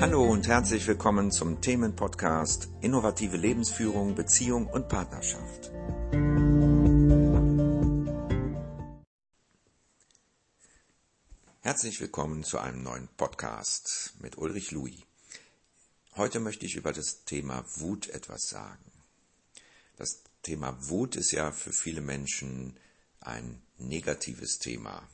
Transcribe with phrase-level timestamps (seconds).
[0.00, 5.70] Hallo und herzlich willkommen zum Themenpodcast Innovative Lebensführung, Beziehung und Partnerschaft.
[11.60, 15.02] Herzlich willkommen zu einem neuen Podcast mit Ulrich Louis.
[16.16, 18.90] Heute möchte ich über das Thema Wut etwas sagen.
[19.98, 22.74] Das Thema Wut ist ja für viele Menschen
[23.20, 25.06] ein negatives Thema.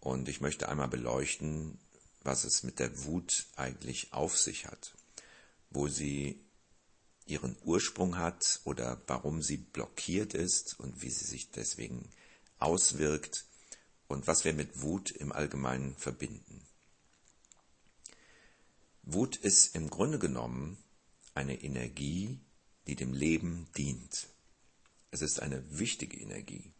[0.00, 1.78] Und ich möchte einmal beleuchten,
[2.22, 4.94] was es mit der Wut eigentlich auf sich hat,
[5.70, 6.44] wo sie
[7.26, 12.10] ihren Ursprung hat oder warum sie blockiert ist und wie sie sich deswegen
[12.58, 13.46] auswirkt
[14.08, 16.66] und was wir mit Wut im Allgemeinen verbinden.
[19.02, 20.76] Wut ist im Grunde genommen
[21.34, 22.38] eine Energie,
[22.86, 24.28] die dem Leben dient.
[25.10, 26.72] Es ist eine wichtige Energie.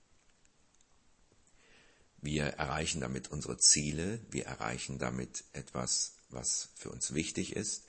[2.22, 7.84] Wir erreichen damit unsere Ziele, wir erreichen damit etwas, was für uns wichtig ist.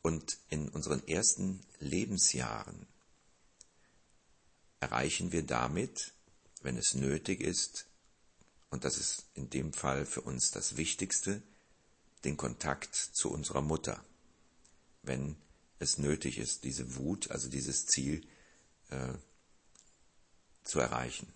[0.00, 2.86] Und in unseren ersten Lebensjahren
[4.80, 6.12] erreichen wir damit,
[6.62, 7.86] wenn es nötig ist,
[8.70, 11.42] und das ist in dem Fall für uns das Wichtigste,
[12.24, 14.02] den Kontakt zu unserer Mutter,
[15.02, 15.36] wenn
[15.78, 18.26] es nötig ist, diese Wut, also dieses Ziel
[18.88, 19.12] äh,
[20.64, 21.26] zu erreichen.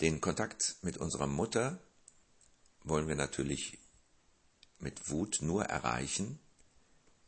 [0.00, 1.80] Den Kontakt mit unserer Mutter
[2.84, 3.78] wollen wir natürlich
[4.78, 6.38] mit Wut nur erreichen,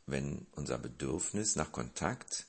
[0.05, 2.45] wenn unser Bedürfnis nach Kontakt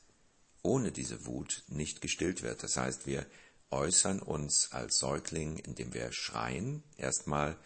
[0.63, 2.63] ohne diese Wut nicht gestillt wird.
[2.63, 3.27] Das heißt, wir
[3.71, 6.85] äußern uns als Säugling, indem wir schreien.
[6.97, 7.57] Erstmal,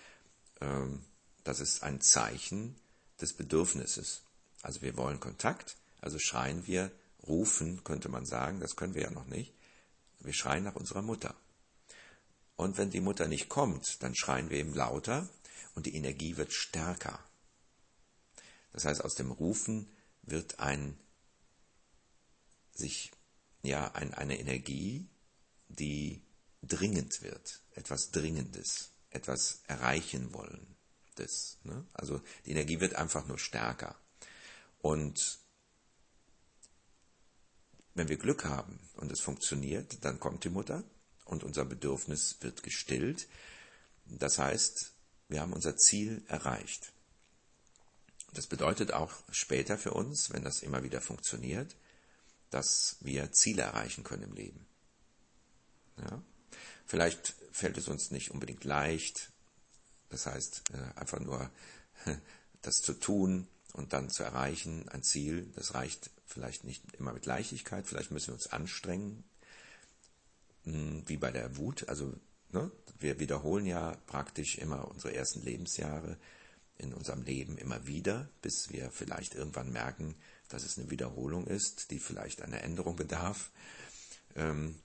[0.62, 1.04] ähm,
[1.44, 2.74] das ist ein Zeichen
[3.20, 4.22] des Bedürfnisses.
[4.62, 6.90] Also wir wollen Kontakt, also schreien wir,
[7.26, 9.52] rufen, könnte man sagen, das können wir ja noch nicht.
[10.20, 11.34] Wir schreien nach unserer Mutter.
[12.56, 15.28] Und wenn die Mutter nicht kommt, dann schreien wir eben lauter
[15.74, 17.22] und die Energie wird stärker.
[18.72, 19.88] Das heißt, aus dem Rufen
[20.22, 20.98] wird ein
[22.72, 23.12] sich
[23.62, 25.08] ja ein, eine Energie,
[25.68, 26.22] die
[26.62, 31.58] dringend wird, etwas Dringendes, etwas erreichen wollendes.
[31.64, 31.86] Ne?
[31.92, 33.96] Also die Energie wird einfach nur stärker.
[34.78, 35.38] Und
[37.94, 40.84] wenn wir Glück haben und es funktioniert, dann kommt die Mutter
[41.26, 43.28] und unser Bedürfnis wird gestillt.
[44.06, 44.92] Das heißt,
[45.28, 46.92] wir haben unser Ziel erreicht.
[48.32, 51.76] Das bedeutet auch später für uns, wenn das immer wieder funktioniert,
[52.50, 54.66] dass wir Ziele erreichen können im Leben.
[55.98, 56.22] Ja?
[56.86, 59.32] Vielleicht fällt es uns nicht unbedingt leicht,
[60.10, 61.50] das heißt äh, einfach nur
[62.62, 67.26] das zu tun und dann zu erreichen, ein Ziel, das reicht vielleicht nicht immer mit
[67.26, 69.24] Leichtigkeit, vielleicht müssen wir uns anstrengen,
[70.66, 71.88] wie bei der Wut.
[71.88, 72.12] Also
[72.52, 76.16] ne, wir wiederholen ja praktisch immer unsere ersten Lebensjahre
[76.78, 80.14] in unserem Leben immer wieder, bis wir vielleicht irgendwann merken,
[80.48, 83.50] dass es eine Wiederholung ist, die vielleicht einer Änderung bedarf.
[84.34, 84.76] Ähm,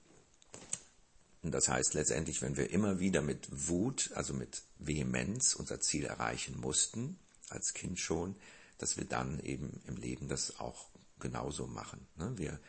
[1.42, 6.58] das heißt letztendlich, wenn wir immer wieder mit Wut, also mit Vehemenz unser Ziel erreichen
[6.60, 7.18] mussten,
[7.48, 8.36] als Kind schon,
[8.78, 10.88] dass wir dann eben im Leben das auch
[11.18, 12.06] genauso machen.
[12.16, 12.32] Ne?
[12.36, 12.60] Wir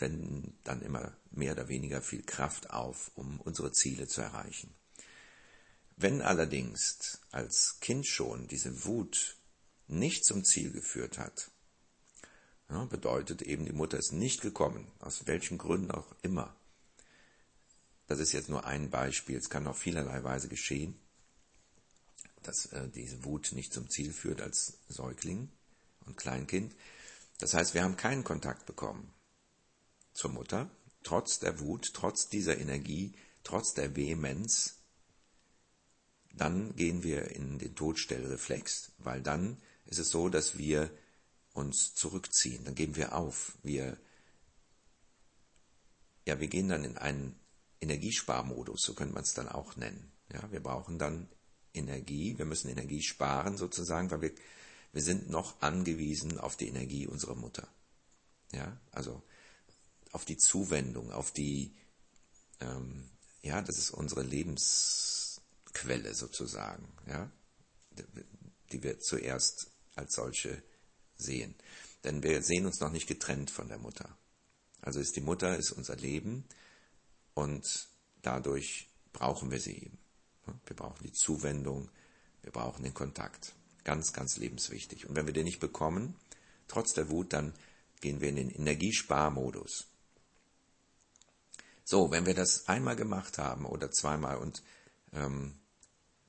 [0.00, 4.74] wenden dann immer mehr oder weniger viel Kraft auf, um unsere Ziele zu erreichen.
[5.96, 9.36] Wenn allerdings als Kind schon diese Wut
[9.88, 11.50] nicht zum Ziel geführt hat,
[12.90, 16.54] bedeutet eben, die Mutter ist nicht gekommen, aus welchen Gründen auch immer.
[18.06, 20.94] Das ist jetzt nur ein Beispiel, es kann auf vielerlei Weise geschehen,
[22.42, 25.50] dass äh, diese Wut nicht zum Ziel führt als Säugling
[26.06, 26.74] und Kleinkind.
[27.38, 29.12] Das heißt, wir haben keinen Kontakt bekommen
[30.18, 30.68] zur Mutter,
[31.04, 33.14] trotz der Wut, trotz dieser Energie,
[33.44, 34.80] trotz der Vehemenz,
[36.32, 40.90] dann gehen wir in den Todstellreflex, weil dann ist es so, dass wir
[41.52, 43.96] uns zurückziehen, dann geben wir auf, wir,
[46.26, 47.38] ja, wir gehen dann in einen
[47.80, 50.10] Energiesparmodus, so könnte man es dann auch nennen.
[50.32, 51.28] Ja, wir brauchen dann
[51.72, 54.32] Energie, wir müssen Energie sparen sozusagen, weil wir,
[54.92, 57.68] wir sind noch angewiesen auf die Energie unserer Mutter.
[58.52, 59.22] Ja, also
[60.12, 61.74] auf die Zuwendung, auf die,
[62.60, 63.08] ähm,
[63.42, 67.30] ja, das ist unsere Lebensquelle sozusagen, ja,
[68.72, 70.62] die wir zuerst als solche
[71.16, 71.54] sehen.
[72.04, 74.16] Denn wir sehen uns noch nicht getrennt von der Mutter.
[74.80, 76.44] Also ist die Mutter ist unser Leben
[77.34, 77.88] und
[78.22, 79.98] dadurch brauchen wir sie eben.
[80.66, 81.90] Wir brauchen die Zuwendung,
[82.42, 83.54] wir brauchen den Kontakt.
[83.84, 85.06] Ganz, ganz lebenswichtig.
[85.06, 86.14] Und wenn wir den nicht bekommen,
[86.68, 87.54] trotz der Wut, dann
[88.00, 89.86] gehen wir in den Energiesparmodus.
[91.90, 94.62] So, wenn wir das einmal gemacht haben oder zweimal und
[95.14, 95.54] ähm,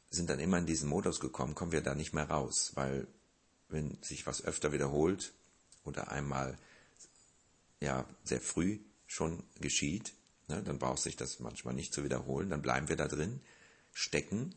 [0.09, 3.09] sind dann immer in diesen Modus gekommen, kommen wir da nicht mehr raus, weil
[3.67, 5.33] wenn sich was öfter wiederholt
[5.83, 6.57] oder einmal
[7.81, 10.13] ja sehr früh schon geschieht,
[10.47, 13.41] ne, dann braucht sich das manchmal nicht zu wiederholen, dann bleiben wir da drin,
[13.91, 14.55] stecken.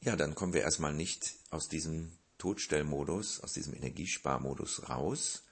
[0.00, 5.42] Ja, dann kommen wir erstmal nicht aus diesem Totstellmodus, aus diesem Energiesparmodus raus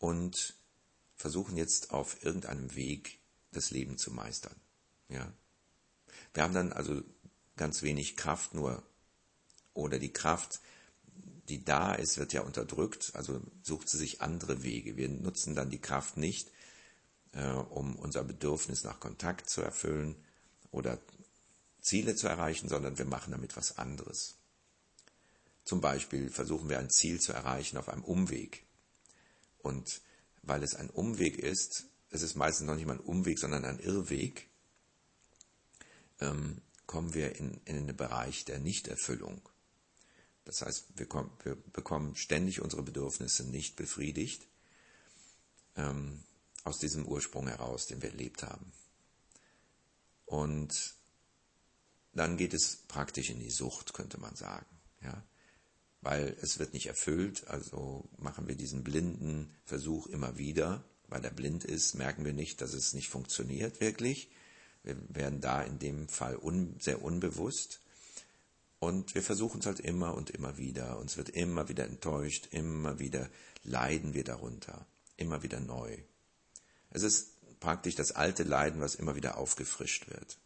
[0.00, 0.56] und
[1.16, 3.18] versuchen jetzt auf irgendeinem Weg
[3.52, 4.56] das Leben zu meistern.
[5.08, 5.32] Ja.
[6.32, 7.02] Wir haben dann also
[7.56, 8.82] ganz wenig Kraft nur
[9.72, 10.60] oder die Kraft,
[11.48, 14.96] die da ist, wird ja unterdrückt, also sucht sie sich andere Wege.
[14.96, 16.50] Wir nutzen dann die Kraft nicht,
[17.32, 20.16] äh, um unser Bedürfnis nach Kontakt zu erfüllen
[20.70, 20.98] oder
[21.80, 24.36] Ziele zu erreichen, sondern wir machen damit was anderes.
[25.64, 28.64] Zum Beispiel versuchen wir ein Ziel zu erreichen auf einem Umweg.
[29.58, 30.00] Und
[30.46, 33.78] weil es ein Umweg ist, es ist meistens noch nicht mal ein Umweg, sondern ein
[33.78, 34.48] Irrweg,
[36.20, 39.48] ähm, kommen wir in, in den Bereich der Nichterfüllung.
[40.44, 44.46] Das heißt, wir, kommen, wir bekommen ständig unsere Bedürfnisse nicht befriedigt
[45.76, 46.22] ähm,
[46.64, 48.72] aus diesem Ursprung heraus, den wir erlebt haben.
[50.26, 50.94] Und
[52.12, 54.66] dann geht es praktisch in die Sucht, könnte man sagen.
[55.02, 55.24] Ja?
[56.04, 60.84] Weil es wird nicht erfüllt, also machen wir diesen blinden Versuch immer wieder.
[61.08, 64.30] Weil er blind ist, merken wir nicht, dass es nicht funktioniert wirklich.
[64.82, 67.80] Wir werden da in dem Fall un, sehr unbewusst.
[68.80, 70.98] Und wir versuchen es halt immer und immer wieder.
[70.98, 73.30] Uns wird immer wieder enttäuscht, immer wieder
[73.62, 74.86] leiden wir darunter,
[75.16, 75.96] immer wieder neu.
[76.90, 80.36] Es ist praktisch das alte Leiden, was immer wieder aufgefrischt wird.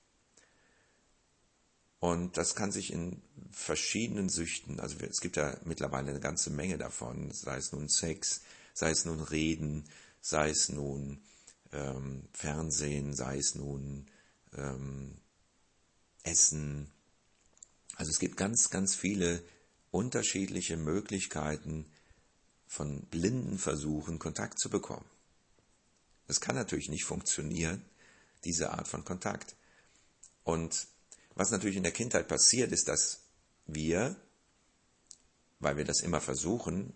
[2.01, 6.79] Und das kann sich in verschiedenen Süchten, also es gibt ja mittlerweile eine ganze Menge
[6.79, 8.43] davon, sei es nun Sex,
[8.73, 9.85] sei es nun Reden,
[10.21, 11.21] sei es nun
[11.73, 14.07] ähm, Fernsehen, sei es nun
[14.57, 15.19] ähm,
[16.23, 16.89] Essen.
[17.97, 19.43] Also es gibt ganz, ganz viele
[19.91, 21.87] unterschiedliche Möglichkeiten
[22.67, 25.07] von blinden Versuchen, Kontakt zu bekommen.
[26.29, 27.83] Das kann natürlich nicht funktionieren,
[28.45, 29.57] diese Art von Kontakt.
[30.45, 30.87] Und
[31.39, 33.21] was natürlich in der Kindheit passiert, ist, dass
[33.67, 34.17] wir,
[35.61, 36.93] weil wir das immer versuchen,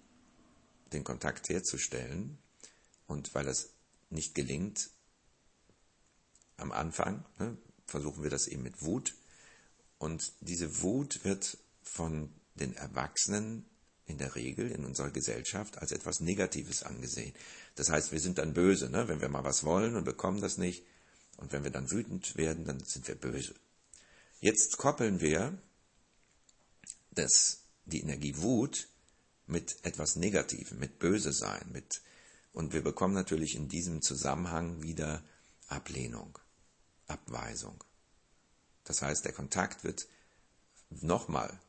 [0.92, 2.38] den Kontakt herzustellen,
[3.06, 3.70] und weil das
[4.10, 4.90] nicht gelingt,
[6.56, 7.56] am Anfang ne,
[7.86, 9.14] versuchen wir das eben mit Wut.
[9.98, 13.64] Und diese Wut wird von den Erwachsenen
[14.06, 17.32] in der Regel in unserer Gesellschaft als etwas Negatives angesehen.
[17.76, 19.06] Das heißt, wir sind dann böse, ne?
[19.06, 20.84] wenn wir mal was wollen und bekommen das nicht.
[21.36, 23.54] Und wenn wir dann wütend werden, dann sind wir böse.
[24.42, 25.56] Jetzt koppeln wir
[27.12, 28.88] das, die Energie Wut
[29.46, 32.02] mit etwas Negativem, mit Böse sein, mit
[32.52, 35.22] und wir bekommen natürlich in diesem Zusammenhang wieder
[35.68, 36.40] Ablehnung,
[37.06, 37.84] Abweisung.
[38.82, 40.08] Das heißt, der Kontakt wird
[40.90, 41.60] nochmal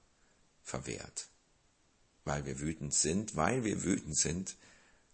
[0.64, 1.28] verwehrt,
[2.25, 4.56] weil wir wütend sind, weil wir wütend sind,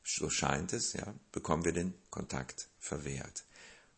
[0.01, 3.43] so scheint es, ja, bekommen wir den Kontakt verwehrt.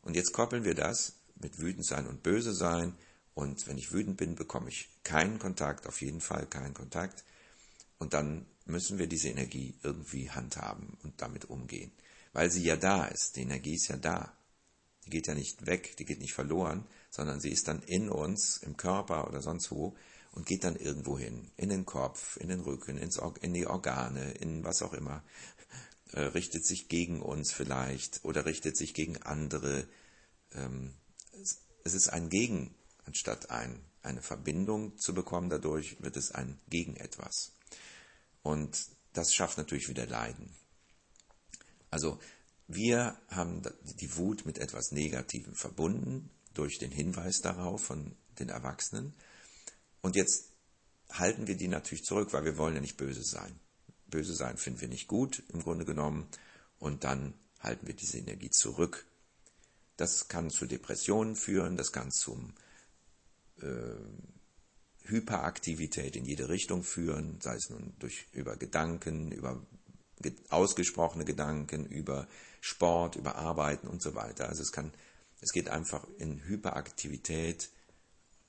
[0.01, 2.97] Und jetzt koppeln wir das mit wütend sein und böse sein.
[3.33, 7.23] Und wenn ich wütend bin, bekomme ich keinen Kontakt, auf jeden Fall keinen Kontakt.
[7.97, 11.91] Und dann müssen wir diese Energie irgendwie handhaben und damit umgehen.
[12.33, 13.35] Weil sie ja da ist.
[13.35, 14.35] Die Energie ist ja da.
[15.05, 18.57] Die geht ja nicht weg, die geht nicht verloren, sondern sie ist dann in uns,
[18.57, 19.95] im Körper oder sonst wo
[20.31, 21.51] und geht dann irgendwo hin.
[21.57, 25.23] In den Kopf, in den Rücken, ins, in die Organe, in was auch immer.
[26.13, 29.87] Äh, richtet sich gegen uns vielleicht oder richtet sich gegen andere.
[30.53, 30.93] Ähm,
[31.85, 35.49] es ist ein Gegen, anstatt ein, eine Verbindung zu bekommen.
[35.49, 37.53] Dadurch wird es ein Gegen etwas.
[38.43, 40.55] Und das schafft natürlich wieder Leiden.
[41.89, 42.19] Also
[42.67, 43.61] wir haben
[43.99, 49.13] die Wut mit etwas Negativem verbunden durch den Hinweis darauf von den Erwachsenen.
[50.01, 50.51] Und jetzt
[51.09, 53.59] halten wir die natürlich zurück, weil wir wollen ja nicht böse sein.
[54.07, 56.27] Böse sein finden wir nicht gut im Grunde genommen.
[56.79, 59.05] Und dann halten wir diese Energie zurück.
[59.97, 62.53] Das kann zu Depressionen führen, das kann zum
[63.61, 69.61] äh, Hyperaktivität in jede Richtung führen, sei es nun durch, über Gedanken, über
[70.49, 72.27] ausgesprochene Gedanken, über
[72.59, 74.47] Sport, über Arbeiten und so weiter.
[74.47, 74.93] Also es kann,
[75.41, 77.69] es geht einfach in Hyperaktivität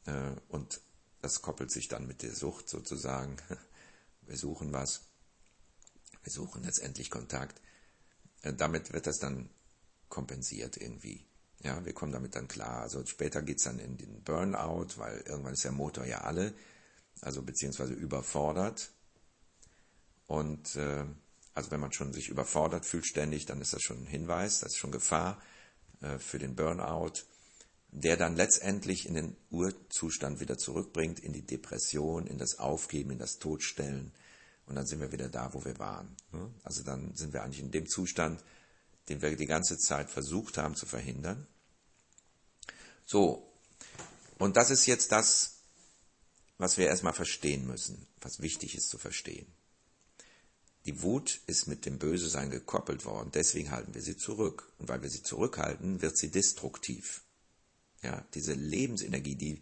[0.07, 0.81] äh, und
[1.21, 3.37] das koppelt sich dann mit der Sucht sozusagen.
[4.27, 5.03] Wir suchen was,
[6.23, 7.61] wir suchen letztendlich Kontakt.
[8.43, 9.51] Äh, damit wird das dann
[10.09, 11.27] kompensiert irgendwie.
[11.63, 12.81] Ja, wir kommen damit dann klar.
[12.83, 16.55] Also später geht es dann in den Burnout, weil irgendwann ist der Motor ja alle,
[17.21, 18.91] also beziehungsweise überfordert.
[20.27, 21.05] Und äh,
[21.55, 24.73] also wenn man schon sich überfordert fühlt ständig, dann ist das schon ein Hinweis, das
[24.73, 25.41] ist schon Gefahr
[26.01, 27.25] äh, für den Burnout.
[27.93, 33.19] der dann letztendlich in den Urzustand wieder zurückbringt, in die Depression, in das Aufgeben, in
[33.19, 34.13] das Todstellen.
[34.67, 36.17] Und dann sind wir wieder da, wo wir waren.
[36.33, 36.51] Ne?
[36.65, 38.43] Also dann sind wir eigentlich in dem Zustand,
[39.11, 41.47] den wir die ganze Zeit versucht haben zu verhindern.
[43.05, 43.53] So,
[44.39, 45.61] und das ist jetzt das,
[46.59, 49.47] was wir erstmal verstehen müssen, was wichtig ist zu verstehen.
[50.85, 54.73] Die Wut ist mit dem Bösesein gekoppelt worden, deswegen halten wir sie zurück.
[54.79, 57.23] Und weil wir sie zurückhalten, wird sie destruktiv.
[58.03, 59.61] Ja, diese Lebensenergie, die,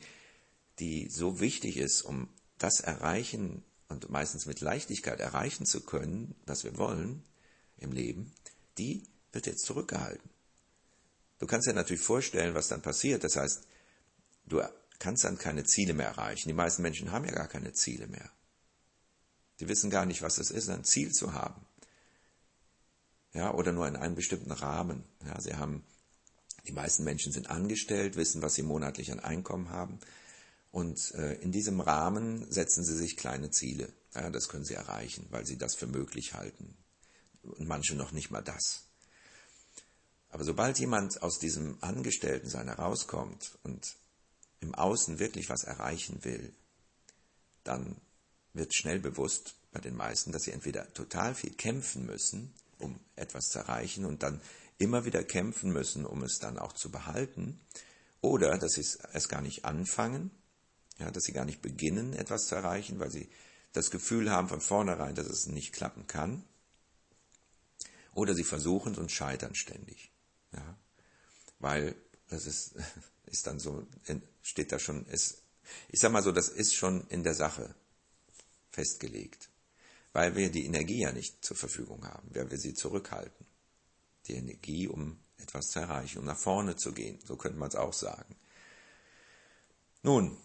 [0.79, 6.65] die so wichtig ist, um das erreichen und meistens mit Leichtigkeit erreichen zu können, was
[6.65, 7.23] wir wollen
[7.77, 8.33] im Leben,
[8.79, 10.31] die wird jetzt zurückgehalten.
[11.41, 13.25] Du kannst dir natürlich vorstellen, was dann passiert.
[13.25, 13.63] Das heißt,
[14.47, 14.63] du
[14.99, 16.49] kannst dann keine Ziele mehr erreichen.
[16.49, 18.31] Die meisten Menschen haben ja gar keine Ziele mehr.
[19.59, 21.67] Die wissen gar nicht, was es ist, ein Ziel zu haben.
[23.33, 25.05] Ja, oder nur in einem bestimmten Rahmen.
[25.25, 25.83] Ja, sie haben,
[26.67, 29.99] die meisten Menschen sind angestellt, wissen, was sie monatlich an Einkommen haben.
[30.73, 33.91] Und äh, in diesem Rahmen setzen sie sich kleine Ziele.
[34.15, 36.77] Ja, das können sie erreichen, weil sie das für möglich halten.
[37.43, 38.90] Und manche noch nicht mal das.
[40.31, 43.97] Aber sobald jemand aus diesem Angestelltensein herauskommt und
[44.61, 46.55] im Außen wirklich was erreichen will,
[47.65, 47.97] dann
[48.53, 53.47] wird schnell bewusst bei den meisten, dass sie entweder total viel kämpfen müssen, um etwas
[53.47, 54.41] zu erreichen und dann
[54.79, 57.61] immer wieder kämpfen müssen, um es dann auch zu behalten,
[58.23, 60.31] oder dass sie es gar nicht anfangen,
[60.99, 63.29] ja, dass sie gar nicht beginnen, etwas zu erreichen, weil sie
[63.73, 66.45] das Gefühl haben von vornherein, dass es nicht klappen kann,
[68.13, 70.10] oder sie versuchen und scheitern ständig.
[70.53, 70.79] Ja?
[71.59, 71.95] Weil
[72.29, 72.75] das ist,
[73.27, 73.87] ist dann so,
[74.43, 75.43] steht da schon, ist,
[75.89, 77.75] ich sag mal so, das ist schon in der Sache
[78.71, 79.49] festgelegt.
[80.13, 83.47] Weil wir die Energie ja nicht zur Verfügung haben, weil wir sie zurückhalten.
[84.27, 87.77] Die Energie, um etwas zu erreichen, um nach vorne zu gehen, so könnte man es
[87.77, 88.35] auch sagen.
[90.03, 90.37] Nun,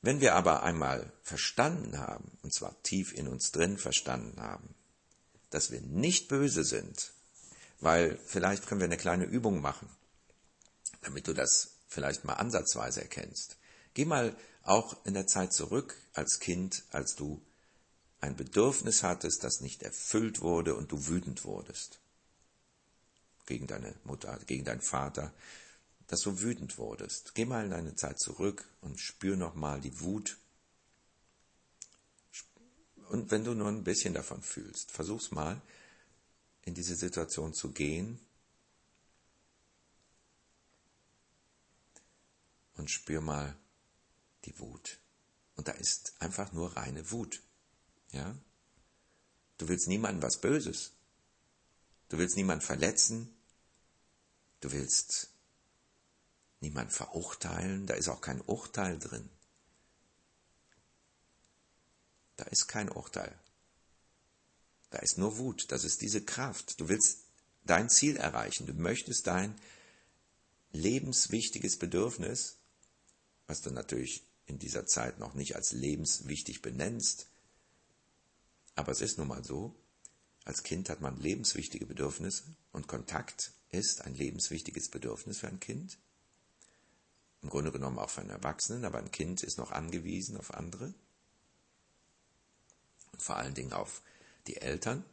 [0.00, 4.74] wenn wir aber einmal verstanden haben, und zwar tief in uns drin verstanden haben,
[5.50, 7.12] dass wir nicht böse sind,
[7.82, 9.88] weil vielleicht können wir eine kleine Übung machen,
[11.02, 13.58] damit du das vielleicht mal ansatzweise erkennst.
[13.92, 17.42] Geh mal auch in der Zeit zurück als Kind, als du
[18.20, 21.98] ein Bedürfnis hattest, das nicht erfüllt wurde und du wütend wurdest.
[23.46, 25.34] Gegen deine Mutter, gegen deinen Vater,
[26.06, 27.34] dass du wütend wurdest.
[27.34, 30.38] Geh mal in deine Zeit zurück und spür nochmal die Wut.
[33.08, 35.60] Und wenn du nur ein bisschen davon fühlst, versuch's mal,
[36.62, 38.20] in diese Situation zu gehen
[42.74, 43.56] und spür mal
[44.44, 44.98] die Wut.
[45.56, 47.42] Und da ist einfach nur reine Wut.
[48.12, 48.36] Ja?
[49.58, 50.92] Du willst niemandem was Böses.
[52.08, 53.34] Du willst niemanden verletzen.
[54.60, 55.30] Du willst
[56.60, 57.86] niemanden verurteilen.
[57.86, 59.28] Da ist auch kein Urteil drin.
[62.36, 63.38] Da ist kein Urteil.
[64.92, 66.78] Da ist nur Wut, das ist diese Kraft.
[66.78, 67.24] Du willst
[67.64, 69.58] dein Ziel erreichen, du möchtest dein
[70.72, 72.58] lebenswichtiges Bedürfnis,
[73.46, 77.28] was du natürlich in dieser Zeit noch nicht als lebenswichtig benennst,
[78.74, 79.74] aber es ist nun mal so,
[80.44, 85.98] als Kind hat man lebenswichtige Bedürfnisse und Kontakt ist ein lebenswichtiges Bedürfnis für ein Kind.
[87.40, 90.92] Im Grunde genommen auch für einen Erwachsenen, aber ein Kind ist noch angewiesen auf andere
[93.12, 94.02] und vor allen Dingen auf
[94.46, 95.04] die Eltern.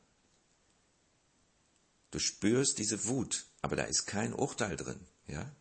[2.12, 5.51] Du spürst diese Wut, aber da ist kein Urteil drin, ja?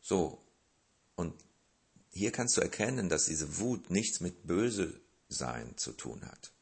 [0.00, 0.44] So.
[1.14, 1.34] Und
[2.10, 6.52] hier kannst du erkennen, dass diese Wut nichts mit Böse sein zu tun hat.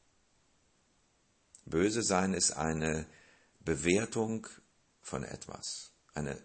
[1.65, 3.07] Böse sein ist eine
[3.61, 4.47] Bewertung
[5.01, 6.39] von etwas, eine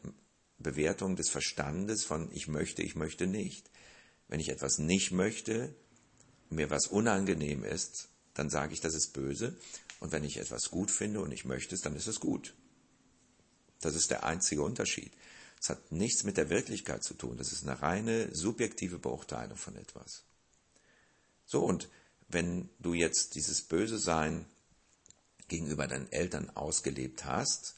[0.60, 3.70] Bewertung des Verstandes von ich möchte, ich möchte nicht.
[4.28, 5.74] Wenn ich etwas nicht möchte,
[6.50, 9.56] mir was unangenehm ist, dann sage ich, das ist böse.
[10.00, 12.54] Und wenn ich etwas gut finde und ich möchte es, dann ist es gut.
[13.82, 15.12] Das ist der einzige Unterschied.
[15.60, 17.38] Es hat nichts mit der Wirklichkeit zu tun.
[17.38, 20.24] Das ist eine reine subjektive Beurteilung von etwas.
[21.46, 21.90] So, und
[22.28, 24.46] wenn du jetzt dieses Böse Sein
[25.48, 27.76] gegenüber deinen Eltern ausgelebt hast,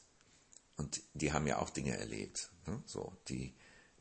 [0.76, 2.82] und die haben ja auch Dinge erlebt, ne?
[2.86, 3.54] so, die,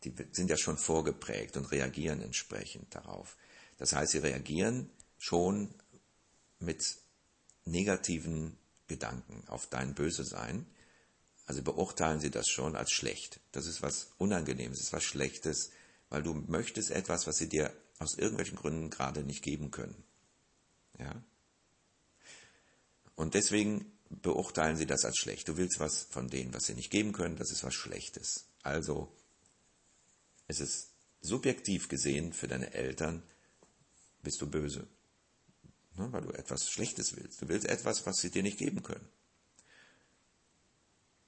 [0.03, 3.37] die sind ja schon vorgeprägt und reagieren entsprechend darauf.
[3.77, 5.73] Das heißt, sie reagieren schon
[6.59, 6.83] mit
[7.65, 10.65] negativen Gedanken auf dein Böse sein.
[11.45, 13.39] Also beurteilen sie das schon als schlecht.
[13.51, 15.71] Das ist was Unangenehmes, das ist was Schlechtes,
[16.09, 20.03] weil du möchtest etwas, was sie dir aus irgendwelchen Gründen gerade nicht geben können.
[20.99, 21.23] Ja?
[23.15, 25.47] Und deswegen beurteilen sie das als schlecht.
[25.47, 28.45] Du willst was von denen, was sie nicht geben können, das ist was Schlechtes.
[28.63, 29.11] Also
[30.47, 30.89] ist es
[31.21, 33.21] subjektiv gesehen für deine Eltern,
[34.23, 34.87] bist du böse.
[35.99, 37.41] Ne, weil du etwas Schlechtes willst.
[37.41, 39.09] Du willst etwas, was sie dir nicht geben können.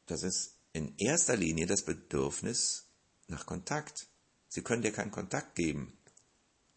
[0.06, 2.86] Das ist in erster Linie das Bedürfnis
[3.28, 4.08] nach Kontakt.
[4.48, 5.92] Sie können dir keinen Kontakt geben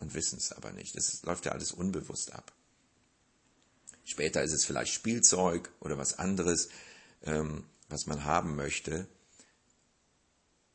[0.01, 0.97] und wissen es aber nicht.
[0.97, 2.53] Das läuft ja alles unbewusst ab.
[4.05, 6.71] Später ist es vielleicht Spielzeug oder was anderes,
[7.23, 9.07] ähm, was man haben möchte,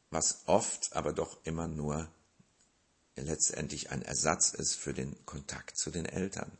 [0.09, 2.09] was oft aber doch immer nur
[3.17, 6.57] letztendlich ein Ersatz ist für den Kontakt zu den Eltern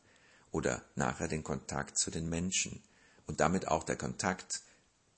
[0.51, 2.83] oder nachher den Kontakt zu den Menschen
[3.27, 4.61] und damit auch der Kontakt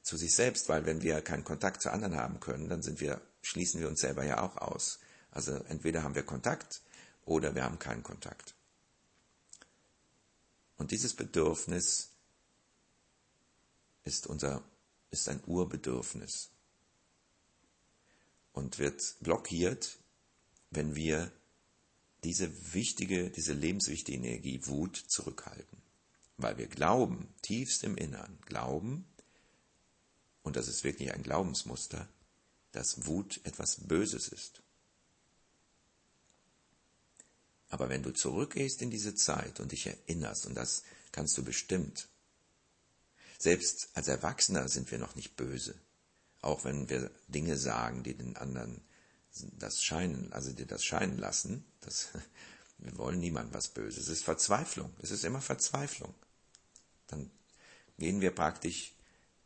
[0.02, 3.22] zu sich selbst, weil wenn wir keinen Kontakt zu anderen haben können, dann sind wir,
[3.42, 5.00] schließen wir uns selber ja auch aus.
[5.32, 6.82] Also entweder haben wir Kontakt
[7.26, 8.56] oder wir haben keinen Kontakt.
[10.78, 12.10] Und dieses Bedürfnis
[14.04, 14.64] ist unser,
[15.12, 16.50] ist ein Urbedürfnis
[18.54, 20.00] und wird blockiert,
[20.72, 21.32] wenn wir
[22.24, 25.82] diese wichtige, diese lebenswichtige Energie Wut zurückhalten.
[26.38, 29.06] Weil wir glauben, tiefst im Innern, glauben,
[30.44, 32.08] und das ist wirklich ein Glaubensmuster,
[32.72, 34.62] dass Wut etwas Böses ist.
[37.70, 42.10] Aber wenn du zurückgehst in diese Zeit und dich erinnerst, und das kannst du bestimmt,
[43.38, 45.76] selbst als Erwachsener sind wir noch nicht böse,
[46.42, 48.82] auch wenn wir Dinge sagen, die den anderen
[49.58, 52.10] das scheinen, also dir das scheinen lassen, das,
[52.78, 54.04] wir wollen niemand was Böses.
[54.04, 54.92] Es ist Verzweiflung.
[55.02, 56.14] Es ist immer Verzweiflung.
[57.08, 57.30] Dann
[57.98, 58.94] gehen wir praktisch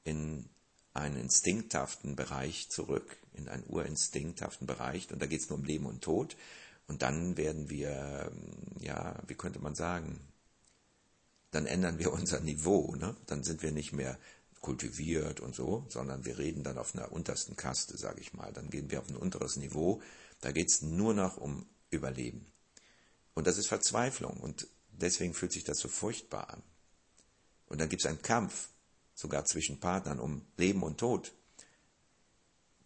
[0.04, 0.50] in
[0.94, 5.86] einen instinkthaften Bereich zurück, in einen urinstinkthaften Bereich, und da geht es nur um Leben
[5.86, 6.38] und Tod.
[6.88, 8.32] Und dann werden wir,
[8.80, 10.22] ja, wie könnte man sagen,
[11.51, 12.96] dann ändern wir unser Niveau.
[12.96, 13.15] Ne?
[13.25, 14.18] Dann sind wir nicht mehr
[14.65, 18.51] kultiviert und so, sondern wir reden dann auf einer untersten Kaste, sage ich mal.
[18.51, 20.01] Dann gehen wir auf ein unteres Niveau.
[20.41, 22.48] Da geht es nur noch um Überleben.
[23.36, 26.63] Und das ist Verzweiflung und deswegen fühlt sich das so furchtbar an.
[27.67, 28.69] Und dann gibt es einen Kampf,
[29.13, 31.32] sogar zwischen Partnern, um Leben und Tod.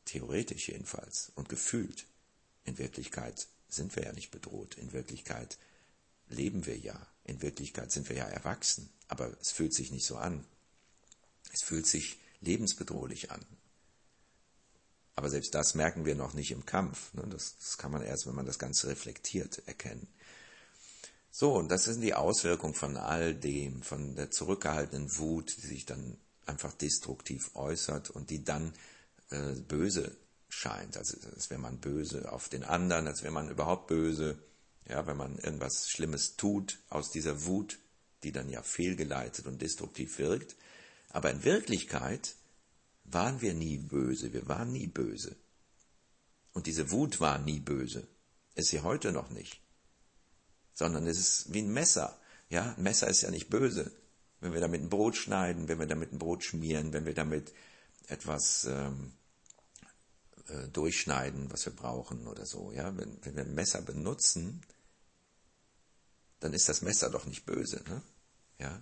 [0.03, 2.07] Theoretisch jedenfalls und gefühlt.
[2.65, 4.75] In Wirklichkeit sind wir ja nicht bedroht.
[4.75, 5.57] In Wirklichkeit
[6.27, 7.07] leben wir ja.
[7.23, 8.89] In Wirklichkeit sind wir ja erwachsen.
[9.07, 10.45] Aber es fühlt sich nicht so an.
[11.51, 13.45] Es fühlt sich lebensbedrohlich an.
[15.15, 17.13] Aber selbst das merken wir noch nicht im Kampf.
[17.13, 17.23] Ne?
[17.29, 20.07] Das, das kann man erst, wenn man das Ganze reflektiert, erkennen.
[21.31, 25.85] So, und das sind die Auswirkungen von all dem, von der zurückgehaltenen Wut, die sich
[25.85, 28.73] dann einfach destruktiv äußert und die dann
[29.29, 30.15] äh, böse
[30.49, 30.97] scheint.
[30.97, 34.39] Also als wäre man böse auf den anderen, als wäre man überhaupt böse.
[34.87, 37.77] Ja, wenn man irgendwas Schlimmes tut aus dieser Wut,
[38.23, 40.55] die dann ja fehlgeleitet und destruktiv wirkt,
[41.09, 42.35] aber in Wirklichkeit
[43.03, 45.35] waren wir nie böse, wir waren nie böse.
[46.53, 48.07] Und diese Wut war nie böse,
[48.55, 49.61] ist sie heute noch nicht.
[50.73, 52.19] Sondern es ist wie ein Messer.
[52.49, 53.91] Ja, ein Messer ist ja nicht böse.
[54.39, 57.53] Wenn wir damit ein Brot schneiden, wenn wir damit ein Brot schmieren, wenn wir damit
[58.07, 59.13] etwas ähm,
[60.47, 62.71] äh, durchschneiden, was wir brauchen oder so.
[62.71, 64.61] Ja, wenn, wenn wir ein Messer benutzen,
[66.39, 67.83] dann ist das Messer doch nicht böse.
[67.87, 68.01] Ne?
[68.59, 68.81] Ja,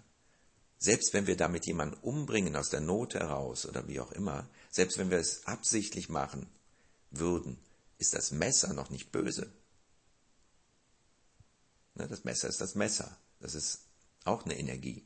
[0.77, 4.97] selbst wenn wir damit jemanden umbringen aus der Not heraus oder wie auch immer, selbst
[4.97, 6.47] wenn wir es absichtlich machen
[7.11, 7.57] würden,
[7.97, 9.51] ist das Messer noch nicht böse.
[11.95, 13.17] Ne, das Messer ist das Messer.
[13.39, 13.81] Das ist
[14.23, 15.03] auch eine Energie.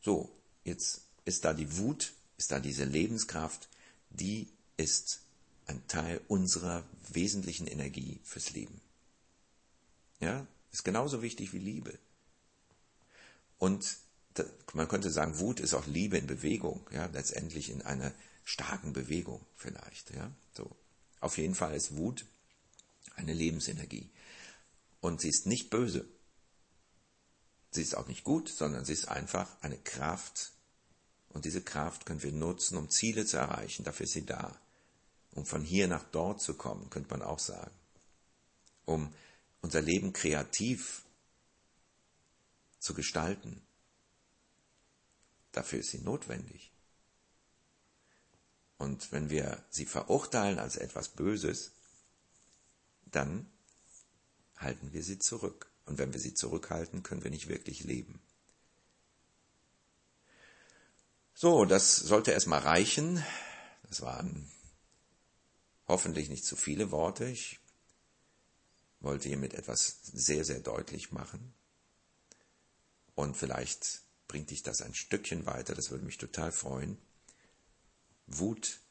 [0.00, 0.30] So,
[0.64, 3.68] jetzt ist da die Wut, ist da diese Lebenskraft,
[4.10, 5.20] die ist
[5.66, 8.80] ein Teil unserer wesentlichen Energie fürs Leben.
[10.20, 11.98] Ja, ist genauso wichtig wie Liebe.
[13.58, 13.98] Und
[14.72, 18.12] man könnte sagen, Wut ist auch Liebe in Bewegung, ja, letztendlich in einer
[18.44, 20.76] starken Bewegung vielleicht, ja, so.
[21.20, 22.26] Auf jeden Fall ist Wut
[23.16, 24.10] eine Lebensenergie.
[25.00, 26.06] Und sie ist nicht böse.
[27.70, 30.52] Sie ist auch nicht gut, sondern sie ist einfach eine Kraft.
[31.30, 33.84] Und diese Kraft können wir nutzen, um Ziele zu erreichen.
[33.84, 34.58] Dafür ist sie da.
[35.32, 37.74] Um von hier nach dort zu kommen, könnte man auch sagen.
[38.84, 39.12] Um
[39.60, 41.04] unser Leben kreativ
[42.78, 43.65] zu gestalten.
[45.56, 46.70] Dafür ist sie notwendig.
[48.76, 51.72] Und wenn wir sie verurteilen als etwas Böses,
[53.06, 53.50] dann
[54.58, 55.70] halten wir sie zurück.
[55.86, 58.20] Und wenn wir sie zurückhalten, können wir nicht wirklich leben.
[61.32, 63.24] So, das sollte erstmal reichen.
[63.88, 64.50] Das waren
[65.88, 67.24] hoffentlich nicht zu viele Worte.
[67.24, 67.60] Ich
[69.00, 71.54] wollte hiermit etwas sehr, sehr deutlich machen.
[73.14, 74.02] Und vielleicht
[74.36, 76.98] bringt dich das ein Stückchen weiter, das würde mich total freuen.
[78.26, 78.82] Wut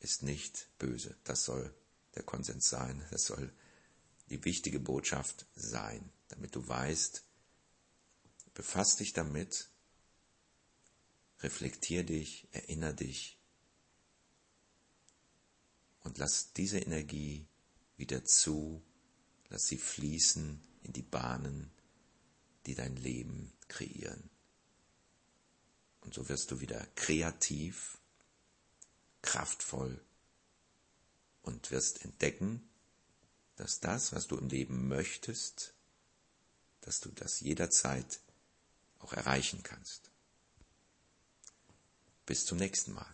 [0.00, 1.74] ist nicht böse, das soll
[2.14, 3.50] der Konsens sein, das soll
[4.28, 7.24] die wichtige Botschaft sein, damit du weißt,
[8.52, 9.70] befass dich damit,
[11.40, 13.38] reflektier dich, erinner dich
[16.00, 17.48] und lass diese Energie
[17.96, 18.84] wieder zu,
[19.48, 21.70] lass sie fließen in die Bahnen,
[22.66, 24.28] die dein Leben kreieren.
[26.04, 27.98] Und so wirst du wieder kreativ,
[29.22, 30.00] kraftvoll
[31.42, 32.68] und wirst entdecken,
[33.56, 35.74] dass das, was du im Leben möchtest,
[36.82, 38.20] dass du das jederzeit
[38.98, 40.10] auch erreichen kannst.
[42.26, 43.13] Bis zum nächsten Mal.